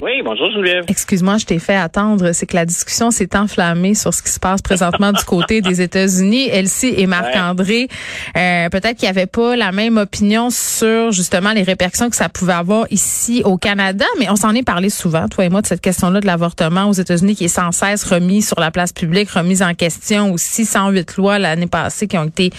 [0.00, 0.84] Oui, bonjour Geneviève.
[0.86, 2.30] Excuse-moi, je t'ai fait attendre.
[2.30, 5.82] C'est que la discussion s'est enflammée sur ce qui se passe présentement du côté des
[5.82, 6.48] États-Unis.
[6.52, 7.88] Elsie et Marc-André,
[8.36, 12.52] euh, peut-être qu'ils n'avaient pas la même opinion sur justement les répercussions que ça pouvait
[12.52, 15.80] avoir ici au Canada, mais on s'en est parlé souvent, toi et moi, de cette
[15.80, 19.62] question-là de l'avortement aux États-Unis qui est sans cesse remis sur la place publique, remise
[19.62, 20.32] en question.
[20.32, 22.52] Aussi 108 lois l'année passée qui ont été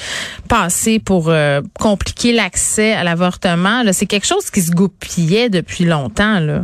[0.50, 3.82] passées pour euh, compliquer l'accès à l'avortement.
[3.94, 6.42] C'est quelque chose qui se goupillait depuis longtemps.
[6.42, 6.64] là.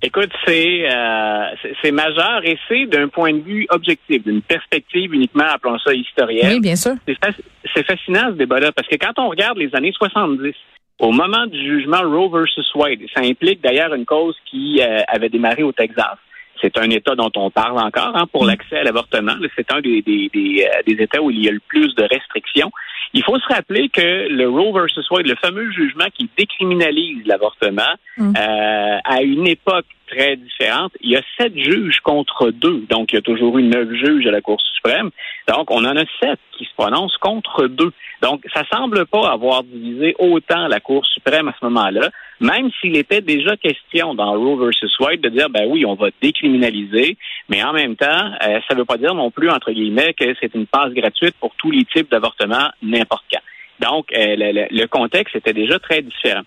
[0.00, 5.44] Écoute, c'est euh, c'est majeur et c'est d'un point de vue objectif, d'une perspective uniquement,
[5.44, 6.52] appelons ça historienne.
[6.52, 6.92] Oui, bien sûr.
[7.06, 10.54] C'est fascinant ce débat-là parce que quand on regarde les années 70,
[11.00, 15.28] au moment du jugement Roe versus Wade, ça implique d'ailleurs une cause qui euh, avait
[15.28, 16.16] démarré au Texas.
[16.60, 18.48] C'est un État dont on parle encore hein, pour mm.
[18.48, 19.34] l'accès à l'avortement.
[19.56, 22.02] C'est un des, des, des, euh, des, États où il y a le plus de
[22.02, 22.70] restrictions.
[23.14, 27.94] Il faut se rappeler que le Roe versus Wade, le fameux jugement qui décriminalise l'avortement,
[28.16, 28.34] mm.
[28.36, 32.84] euh, à une époque très différente, il y a sept juges contre deux.
[32.88, 35.10] Donc, il y a toujours eu neuf juges à la Cour suprême.
[35.46, 37.92] Donc, on en a sept qui se prononcent contre deux.
[38.22, 42.96] Donc, ça semble pas avoir divisé autant la Cour suprême à ce moment-là, même s'il
[42.96, 47.16] était déjà question dans Roe versus Wade de dire, ben oui, on va décriminaliser,
[47.48, 50.34] mais en même temps, euh, ça ne veut pas dire non plus, entre guillemets, que
[50.40, 53.40] c'est une passe gratuite pour tous les types d'avortements n'importe quand.
[53.80, 54.34] Donc, euh,
[54.70, 56.42] le, contexte était déjà très différent.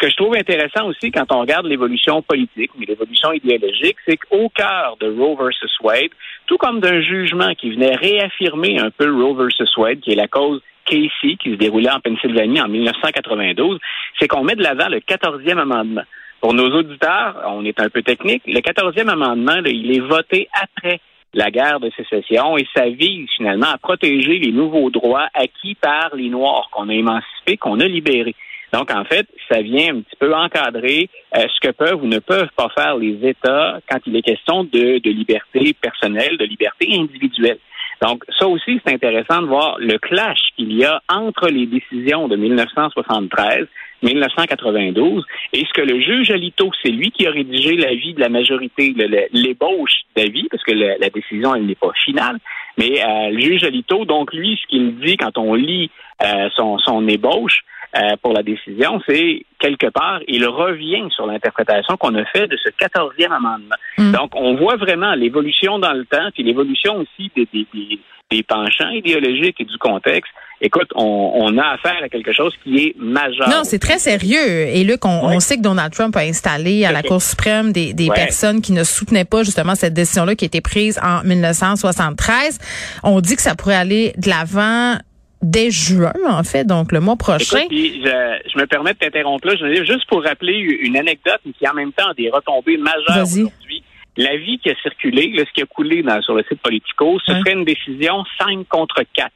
[0.00, 4.16] Ce que je trouve intéressant aussi quand on regarde l'évolution politique, mais l'évolution idéologique, c'est
[4.16, 6.12] qu'au cœur de Roe versus Wade,
[6.46, 10.26] tout comme d'un jugement qui venait réaffirmer un peu Roe versus Wade, qui est la
[10.26, 13.78] cause Casey, qui se déroulait en Pennsylvanie en 1992,
[14.18, 16.04] c'est qu'on met de l'avant le 14e amendement.
[16.40, 21.00] Pour nos auditeurs, on est un peu technique, le 14e amendement, il est voté après
[21.34, 26.16] la guerre de sécession et ça vise finalement à protéger les nouveaux droits acquis par
[26.16, 28.34] les Noirs qu'on a émancipés, qu'on a libérés.
[28.72, 32.18] Donc, en fait, ça vient un petit peu encadrer euh, ce que peuvent ou ne
[32.20, 36.88] peuvent pas faire les États quand il est question de, de liberté personnelle, de liberté
[36.92, 37.58] individuelle.
[38.00, 42.28] Donc, ça aussi, c'est intéressant de voir le clash qu'il y a entre les décisions
[42.28, 43.66] de 1973
[44.02, 45.24] 1992.
[45.52, 48.94] Et ce que le juge Alito, c'est lui qui a rédigé l'avis de la majorité,
[49.32, 52.38] l'ébauche d'avis, parce que la décision, elle n'est pas finale.
[52.78, 55.90] Mais euh, le juge Alito, donc lui, ce qu'il dit quand on lit
[56.22, 57.62] euh, son, son ébauche,
[57.96, 62.56] euh, pour la décision, c'est quelque part, il revient sur l'interprétation qu'on a fait de
[62.56, 63.74] ce quatorzième amendement.
[63.98, 64.12] Mm.
[64.12, 67.98] Donc, on voit vraiment l'évolution dans le temps, puis l'évolution aussi des, des, des,
[68.42, 70.32] penchants idéologiques et du contexte.
[70.62, 73.48] Écoute, on, on, a affaire à quelque chose qui est majeur.
[73.48, 74.66] Non, c'est très sérieux.
[74.68, 77.94] Et Luc, on, on, sait que Donald Trump a installé à la Cour suprême des,
[77.94, 82.58] des personnes qui ne soutenaient pas justement cette décision-là qui a été prise en 1973.
[83.04, 84.98] On dit que ça pourrait aller de l'avant
[85.42, 87.64] dès juin, en fait, donc le mois prochain.
[87.70, 91.74] je, me permets de t'interrompre là, je juste pour rappeler une anecdote, mais qui en
[91.74, 93.79] même temps a des retombées majeures aujourd'hui.
[94.16, 97.64] L'avis qui a circulé, ce qui a coulé sur le site Politico, ce serait une
[97.64, 99.30] décision 5 contre 4.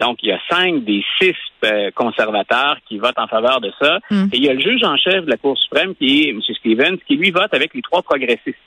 [0.00, 1.34] Donc, il y a cinq des six
[1.64, 3.98] euh, conservateurs qui votent en faveur de ça.
[4.10, 4.26] Hmm.
[4.32, 6.40] Et il y a le juge en chef de la Cour suprême, qui est M.
[6.40, 8.58] Stevens, qui lui vote avec les trois progressistes.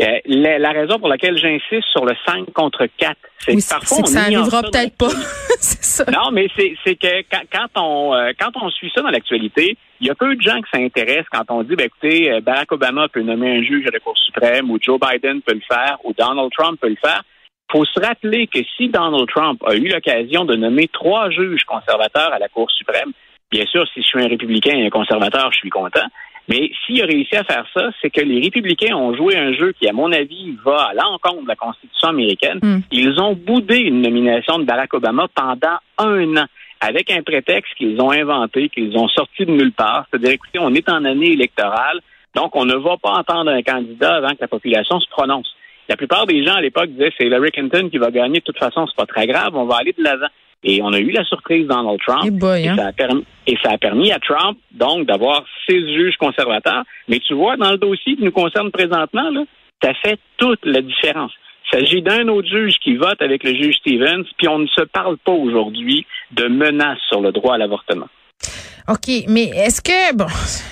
[0.00, 4.30] Euh, la, raison pour laquelle j'insiste sur le 5 contre 4, c'est que parfois ça
[4.30, 5.08] n'arrivera peut-être pas.
[5.58, 6.04] ça.
[6.12, 10.10] Non, mais c'est que quand, on euh, quand on suit ça dans l'actualité, il y
[10.10, 13.22] a peu de gens qui s'intéressent quand on dit, ben, écoutez, euh, Barack Obama peut
[13.22, 16.50] nommer un juge à la Cour suprême, ou Joe Biden peut le faire, ou Donald
[16.56, 17.22] Trump peut le faire.
[17.68, 21.64] Il faut se rappeler que si Donald Trump a eu l'occasion de nommer trois juges
[21.64, 23.12] conservateurs à la Cour suprême,
[23.50, 26.06] bien sûr, si je suis un républicain et un conservateur, je suis content.
[26.48, 29.74] Mais s'il a réussi à faire ça, c'est que les républicains ont joué un jeu
[29.78, 32.58] qui, à mon avis, va à l'encontre de la Constitution américaine.
[32.62, 32.80] Hmm.
[32.90, 36.46] Ils ont boudé une nomination de Barack Obama pendant un an
[36.80, 40.06] avec un prétexte qu'ils ont inventé, qu'ils ont sorti de nulle part.
[40.10, 42.00] C'est-à-dire, écoutez, on est en année électorale,
[42.34, 45.52] donc on ne va pas entendre un candidat avant que la population se prononce.
[45.88, 48.58] La plupart des gens à l'époque disaient c'est Hillary Clinton qui va gagner, de toute
[48.58, 50.28] façon, c'est pas très grave, on va aller de l'avant.
[50.64, 52.24] Et on a eu la surprise Donald Trump.
[52.24, 52.76] et, hein.
[52.76, 56.82] ça a permis, et, ça a permis, à Trump, donc, d'avoir six juges conservateurs.
[57.06, 59.44] Mais tu vois, dans le dossier qui nous concerne présentement, là,
[59.82, 61.32] ça fait toute la différence.
[61.70, 64.82] Il s'agit d'un autre juge qui vote avec le juge Stevens, puis on ne se
[64.82, 68.08] parle pas aujourd'hui de menaces sur le droit à l'avortement.
[68.88, 70.28] OK, mais est-ce que, bon,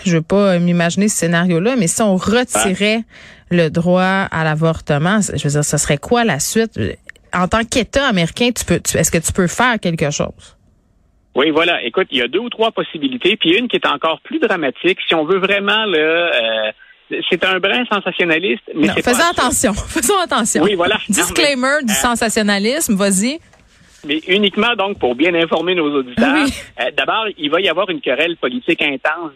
[0.07, 3.01] je veux pas m'imaginer ce scénario-là, mais si on retirait
[3.51, 6.79] le droit à l'avortement, je veux dire, ce serait quoi la suite?
[7.35, 10.57] en tant qu'État américain, tu peux, est-ce que tu peux faire quelque chose?
[11.35, 11.83] Oui, voilà.
[11.83, 14.99] Écoute, il y a deux ou trois possibilités, puis une qui est encore plus dramatique.
[15.07, 16.71] Si on veut vraiment le, euh,
[17.31, 20.62] c'est un brin sensationnaliste, mais c'est Faisons attention, faisons attention.
[20.62, 20.99] Oui, voilà.
[21.08, 23.38] Disclaimer du euh, sensationnalisme, vas-y.
[24.06, 26.47] Mais uniquement donc pour bien informer nos auditeurs.
[26.81, 29.32] Euh, d'abord, il va y avoir une querelle politique intense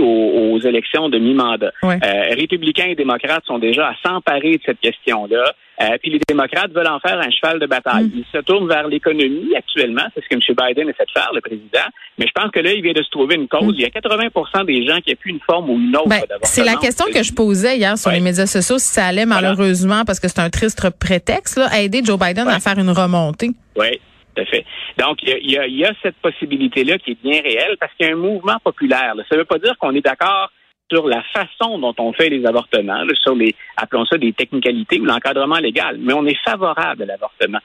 [0.00, 1.72] aux, élections de mi-mandat.
[1.84, 1.98] Euh,
[2.30, 5.52] républicains et démocrates sont déjà à s'emparer de cette question-là.
[5.82, 8.04] Euh, puis les démocrates veulent en faire un cheval de bataille.
[8.04, 8.12] Mm.
[8.16, 10.40] Ils se tournent vers l'économie actuellement, c'est ce que M.
[10.40, 11.86] Biden essaie de faire, le président.
[12.18, 13.74] Mais je pense que là, il vient de se trouver une cause.
[13.74, 13.74] Mm.
[13.74, 16.64] Il y a 80 des gens qui plus une forme ou une autre ben, C'est
[16.64, 20.20] la question que je posais hier sur les médias sociaux, si ça allait malheureusement, parce
[20.20, 23.50] que c'est un triste prétexte, là, à aider Joe Biden à faire une remontée.
[23.76, 24.00] Oui,
[24.44, 24.64] fait.
[24.98, 28.18] Donc, il y a, cette possibilité-là qui est bien réelle parce qu'il y a un
[28.18, 29.14] mouvement populaire.
[29.28, 30.50] Ça ne veut pas dire qu'on est d'accord
[30.90, 35.04] sur la façon dont on fait les avortements, sur les, appelons ça des technicalités ou
[35.04, 37.58] l'encadrement légal, mais on est favorable à l'avortement.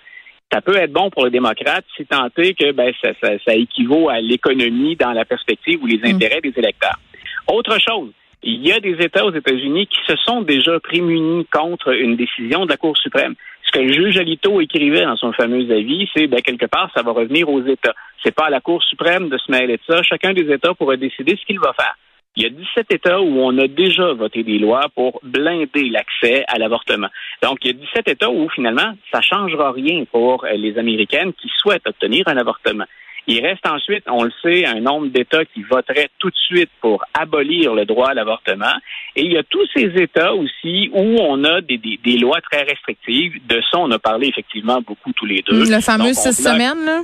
[0.52, 4.20] Ça peut être bon pour les démocrates si tant est que ben, ça, équivaut à
[4.20, 6.16] l'économie dans la perspective ou les mm.
[6.16, 7.00] intérêts des électeurs.
[7.48, 8.12] Autre chose,
[8.44, 12.66] il y a des États aux États-Unis qui se sont déjà prémunis contre une décision
[12.66, 13.36] de la Cour suprême
[13.72, 17.04] ce que le juge Alito écrivait dans son fameux avis, c'est ben, quelque part, ça
[17.04, 17.96] va revenir aux États.
[18.24, 20.04] C'est pas à la Cour suprême de se mêler de ça.
[20.04, 21.96] Chacun des États pourra décider ce qu'il va faire.
[22.36, 26.44] Il y a 17 États où on a déjà voté des lois pour blinder l'accès
[26.48, 27.10] à l'avortement.
[27.44, 31.50] Donc, il y a 17 États où, finalement, ça changera rien pour les Américaines qui
[31.58, 32.86] souhaitent obtenir un avortement.
[33.28, 37.04] Il reste ensuite, on le sait, un nombre d'États qui voteraient tout de suite pour
[37.14, 38.74] abolir le droit à l'avortement.
[39.16, 41.80] Et il y a tous ces États aussi où on a des,
[42.18, 43.40] lois très restrictives.
[43.48, 45.70] De ça, on a parlé effectivement beaucoup tous les deux.
[45.70, 47.02] Le fameux six semaines, là?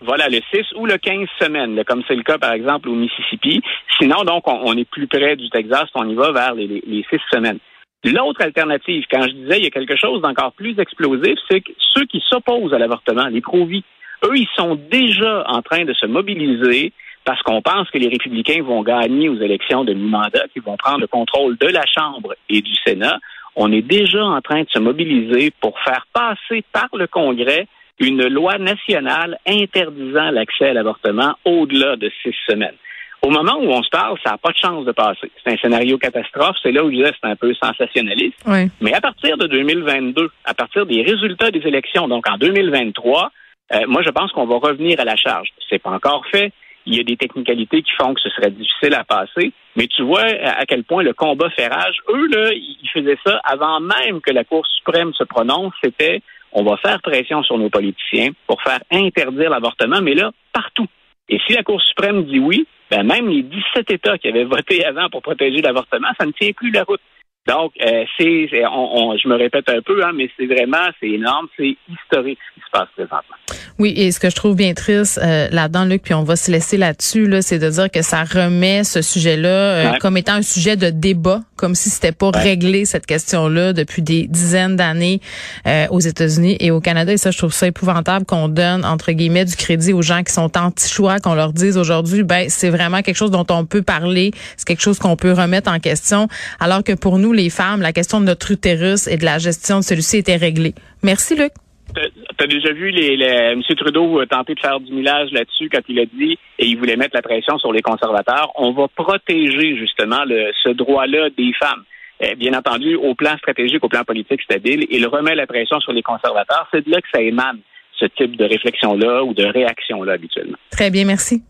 [0.00, 3.62] Voilà, le 6 ou le 15 semaines, comme c'est le cas, par exemple, au Mississippi.
[3.98, 7.18] Sinon, donc, on, est plus près du Texas, on y va vers les, les six
[7.32, 7.58] semaines.
[8.04, 11.72] L'autre alternative, quand je disais il y a quelque chose d'encore plus explosif, c'est que
[11.78, 13.84] ceux qui s'opposent à l'avortement, les pro-vie,
[14.24, 16.92] eux, ils sont déjà en train de se mobiliser
[17.24, 21.00] parce qu'on pense que les républicains vont gagner aux élections de mi-mandat, qu'ils vont prendre
[21.00, 23.18] le contrôle de la Chambre et du Sénat.
[23.56, 27.66] On est déjà en train de se mobiliser pour faire passer par le Congrès
[27.98, 32.76] une loi nationale interdisant l'accès à l'avortement au-delà de six semaines.
[33.22, 35.30] Au moment où on se parle, ça n'a pas de chance de passer.
[35.42, 36.56] C'est un scénario catastrophe.
[36.62, 38.38] C'est là où je disais c'est un peu sensationnaliste.
[38.80, 43.32] Mais à partir de 2022, à partir des résultats des élections, donc en 2023,
[43.72, 45.48] euh, moi, je pense qu'on va revenir à la charge.
[45.68, 46.52] C'est pas encore fait.
[46.86, 49.52] Il y a des technicalités qui font que ce serait difficile à passer.
[49.74, 51.96] Mais tu vois à quel point le combat fait rage.
[52.08, 55.72] Eux, là, ils faisaient ça avant même que la Cour suprême se prononce.
[55.82, 56.22] C'était
[56.52, 60.86] on va faire pression sur nos politiciens pour faire interdire l'avortement, mais là, partout.
[61.28, 64.84] Et si la Cour suprême dit oui, ben même les 17 États qui avaient voté
[64.84, 67.00] avant pour protéger l'avortement, ça ne tient plus la route.
[67.46, 71.76] Donc, euh, c'est, je me répète un peu, hein, mais c'est vraiment, c'est énorme, c'est
[71.88, 73.36] historique ce qui se passe présentement.
[73.78, 76.50] Oui, et ce que je trouve bien triste euh, là-dedans, Luc, puis on va se
[76.50, 80.42] laisser là-dessus, là, c'est de dire que ça remet ce sujet-là euh, comme étant un
[80.42, 85.20] sujet de débat, comme si c'était pas réglé cette question-là depuis des dizaines d'années
[85.66, 87.12] euh, aux États-Unis et au Canada.
[87.12, 90.32] Et ça, je trouve ça épouvantable qu'on donne entre guillemets du crédit aux gens qui
[90.32, 94.30] sont anti-choix, qu'on leur dise aujourd'hui, ben c'est vraiment quelque chose dont on peut parler,
[94.56, 96.28] c'est quelque chose qu'on peut remettre en question,
[96.60, 99.80] alors que pour nous les femmes, la question de notre utérus et de la gestion
[99.80, 100.74] de celui-ci était réglée.
[101.02, 101.52] Merci, Luc.
[101.94, 103.62] Tu as déjà vu les, M.
[103.62, 107.14] Trudeau tenter de faire du millage là-dessus quand il a dit et il voulait mettre
[107.14, 108.50] la pression sur les conservateurs.
[108.56, 110.24] On va protéger justement
[110.64, 111.84] ce droit-là des femmes.
[112.20, 115.92] Eh, bien entendu, au plan stratégique, au plan politique stable, il remet la pression sur
[115.92, 116.66] les conservateurs.
[116.72, 117.58] C'est de là que ça émane
[117.98, 120.56] ce type de réflexion-là ou de réaction-là habituellement.
[120.70, 121.42] Très bien, merci.